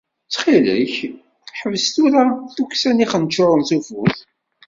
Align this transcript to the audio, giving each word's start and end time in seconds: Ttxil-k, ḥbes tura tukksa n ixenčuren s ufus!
Ttxil-k, 0.25 0.95
ḥbes 1.59 1.85
tura 1.93 2.23
tukksa 2.55 2.91
n 2.91 3.03
ixenčuren 3.03 3.61
s 3.69 3.71
ufus! 3.77 4.17